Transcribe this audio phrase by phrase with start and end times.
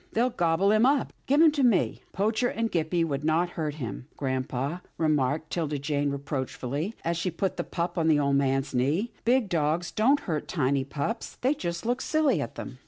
[0.13, 1.13] "They'll gobble him up.
[1.27, 5.77] Give him to me." '*' Poacher and Gippie would not hurt him, grampa," remarked 'Tilda
[5.77, 10.21] Jane reproachfully, as she put the pup on the old man's knee." Big dogs don't
[10.21, 11.35] hurt tiny pups.
[11.41, 12.79] They just look silly at them."